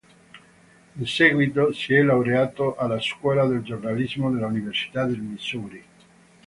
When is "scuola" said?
2.99-3.45